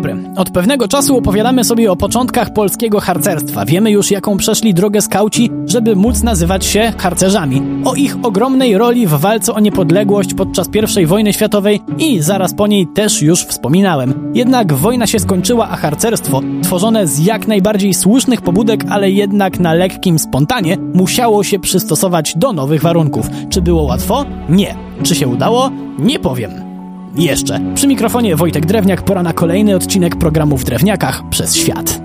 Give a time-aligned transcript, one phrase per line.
[0.00, 0.16] dobry.
[0.36, 3.64] Od pewnego czasu opowiadamy sobie o początkach polskiego harcerstwa.
[3.64, 7.62] Wiemy już, jaką przeszli drogę skauci, żeby móc nazywać się harcerzami.
[7.84, 10.68] O ich ogromnej roli w walce o niepodległość podczas
[11.02, 14.32] I wojny światowej i zaraz po niej też już wspominałem.
[14.34, 19.74] Jednak wojna się skończyła, a harcerstwo, tworzone z jak najbardziej słusznych pobudek, ale jednak na
[19.74, 23.26] lekkim spontanie, musiało się przystosować do nowych warunków.
[23.50, 24.24] Czy było łatwo?
[24.48, 24.74] Nie.
[25.02, 25.70] Czy się udało?
[25.98, 26.69] Nie powiem.
[27.14, 27.60] Jeszcze.
[27.74, 32.00] Przy mikrofonie Wojtek Drewniak, pora na kolejny odcinek programu w Drewniakach przez świat.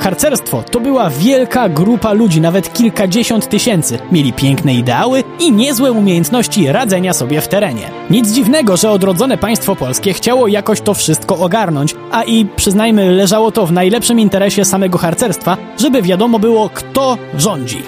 [0.00, 3.98] Harcerstwo to była wielka grupa ludzi, nawet kilkadziesiąt tysięcy.
[4.12, 7.90] Mieli piękne ideały i niezłe umiejętności radzenia sobie w terenie.
[8.10, 13.52] Nic dziwnego, że odrodzone państwo polskie chciało jakoś to wszystko ogarnąć, a i przyznajmy, leżało
[13.52, 17.82] to w najlepszym interesie samego harcerstwa, żeby wiadomo było, kto rządzi.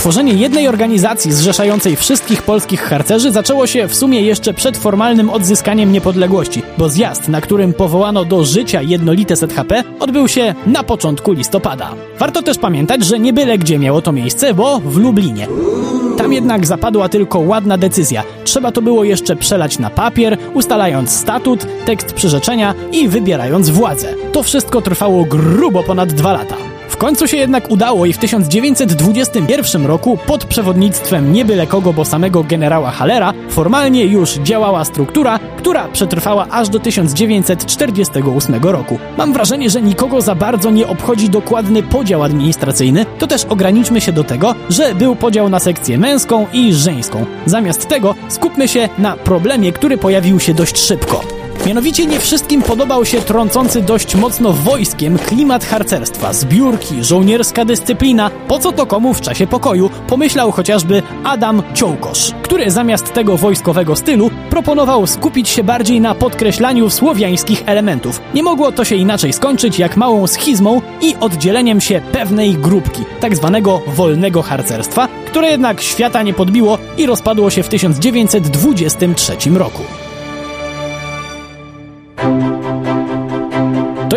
[0.00, 5.92] Tworzenie jednej organizacji zrzeszającej wszystkich polskich harcerzy zaczęło się w sumie jeszcze przed formalnym odzyskaniem
[5.92, 11.94] niepodległości, bo zjazd, na którym powołano do życia jednolite ZHP, odbył się na początku listopada.
[12.18, 15.46] Warto też pamiętać, że nie byle gdzie miało to miejsce, bo w Lublinie.
[16.18, 18.22] Tam jednak zapadła tylko ładna decyzja.
[18.44, 24.14] Trzeba to było jeszcze przelać na papier, ustalając statut, tekst przyrzeczenia i wybierając władzę.
[24.32, 26.69] To wszystko trwało grubo ponad dwa lata
[27.00, 32.44] końcu się jednak udało i w 1921 roku pod przewodnictwem nie byle kogo, bo samego
[32.44, 38.98] generała Hallera formalnie już działała struktura, która przetrwała aż do 1948 roku.
[39.18, 44.12] Mam wrażenie, że nikogo za bardzo nie obchodzi dokładny podział administracyjny, to też ograniczmy się
[44.12, 47.26] do tego, że był podział na sekcję męską i żeńską.
[47.46, 51.39] Zamiast tego skupmy się na problemie, który pojawił się dość szybko.
[51.66, 58.58] Mianowicie nie wszystkim podobał się trącący dość mocno wojskiem klimat harcerstwa, zbiórki, żołnierska dyscyplina, po
[58.58, 64.30] co to komu w czasie pokoju, pomyślał chociażby Adam Ciołkosz, który zamiast tego wojskowego stylu
[64.50, 68.20] proponował skupić się bardziej na podkreślaniu słowiańskich elementów.
[68.34, 73.36] Nie mogło to się inaczej skończyć jak małą schizmą i oddzieleniem się pewnej grupki, tak
[73.36, 79.82] zwanego wolnego harcerstwa, które jednak świata nie podbiło i rozpadło się w 1923 roku.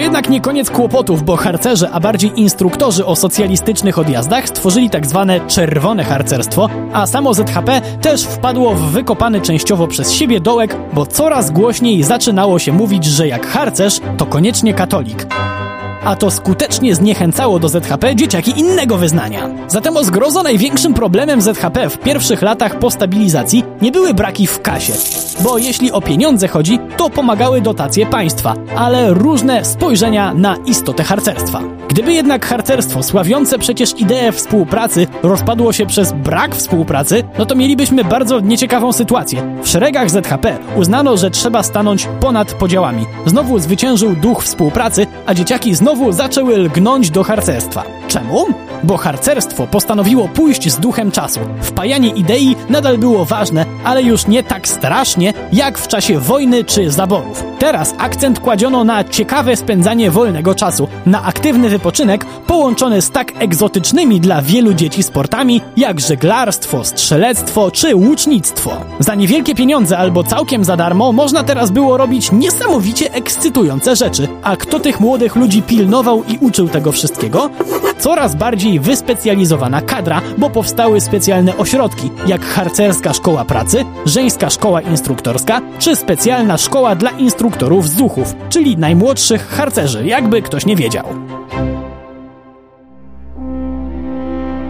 [0.04, 5.48] Jednak nie koniec kłopotów, bo harcerze, a bardziej instruktorzy o socjalistycznych odjazdach stworzyli tak zwane
[5.48, 11.52] czerwone harcerstwo, a samo ZHP też wpadło w wykopany częściowo przez siebie dołek, bo coraz
[11.52, 15.28] głośniej zaczynało się mówić, że jak harcerz, to koniecznie katolik
[16.06, 19.50] a to skutecznie zniechęcało do ZHP dzieciaki innego wyznania.
[19.68, 24.62] Zatem o zgrozo największym problemem ZHP w pierwszych latach po stabilizacji nie były braki w
[24.62, 24.94] kasie,
[25.40, 31.83] bo jeśli o pieniądze chodzi, to pomagały dotacje państwa, ale różne spojrzenia na istotę harcerstwa.
[31.94, 38.04] Gdyby jednak harcerstwo, sławiące przecież ideę współpracy, rozpadło się przez brak współpracy, no to mielibyśmy
[38.04, 39.58] bardzo nieciekawą sytuację.
[39.64, 43.06] W szeregach ZHP uznano, że trzeba stanąć ponad podziałami.
[43.26, 47.84] Znowu zwyciężył duch współpracy, a dzieciaki znowu zaczęły lgnąć do harcerstwa.
[48.08, 48.46] Czemu?
[48.84, 51.40] Bo harcerstwo postanowiło pójść z duchem czasu.
[51.62, 56.92] Wpajanie idei nadal było ważne, ale już nie tak strasznie, jak w czasie wojny czy
[56.92, 57.44] zaborów.
[57.60, 64.20] Teraz akcent kładziono na ciekawe spędzanie wolnego czasu, na aktywny wypoczynek połączony z tak egzotycznymi
[64.20, 68.72] dla wielu dzieci sportami jak żeglarstwo, strzelectwo czy łucznictwo.
[69.00, 74.28] Za niewielkie pieniądze albo całkiem za darmo można teraz było robić niesamowicie ekscytujące rzeczy.
[74.44, 77.50] A kto tych młodych ludzi pilnował i uczył tego wszystkiego?
[78.00, 85.62] Coraz bardziej wyspecjalizowana kadra, bo powstały specjalne ośrodki, jak harcerska szkoła pracy, żeńska szkoła instruktorska
[85.80, 91.06] czy specjalna szkoła dla instruktorów z duchów, czyli najmłodszych harcerzy, jakby ktoś nie wiedział.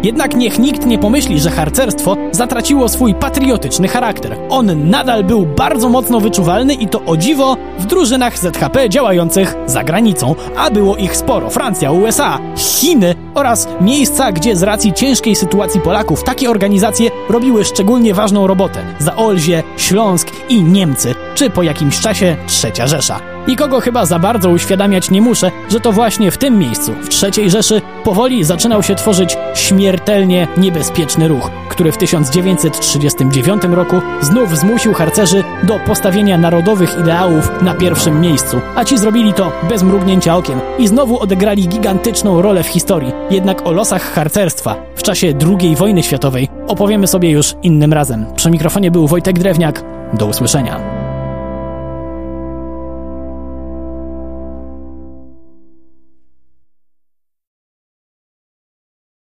[0.03, 4.37] Jednak niech nikt nie pomyśli, że harcerstwo zatraciło swój patriotyczny charakter.
[4.49, 9.83] On nadal był bardzo mocno wyczuwalny i to o dziwo w drużynach ZHP działających za
[9.83, 11.49] granicą, a było ich sporo.
[11.49, 18.13] Francja, USA, Chiny oraz miejsca, gdzie z racji ciężkiej sytuacji Polaków takie organizacje robiły szczególnie
[18.13, 18.79] ważną robotę.
[18.99, 23.32] Zaolzie, Śląsk i Niemcy, czy po jakimś czasie Trzecia Rzesza.
[23.47, 27.49] Nikogo chyba za bardzo uświadamiać nie muszę, że to właśnie w tym miejscu, w III
[27.49, 35.43] Rzeszy, powoli zaczynał się tworzyć śmiertelnie niebezpieczny ruch, który w 1939 roku znów zmusił harcerzy
[35.63, 40.87] do postawienia narodowych ideałów na pierwszym miejscu, a ci zrobili to bez mrugnięcia okiem i
[40.87, 43.11] znowu odegrali gigantyczną rolę w historii.
[43.29, 48.25] Jednak o losach harcerstwa w czasie II wojny światowej opowiemy sobie już innym razem.
[48.35, 49.83] Przy mikrofonie był Wojtek Drewniak.
[50.13, 50.92] Do usłyszenia.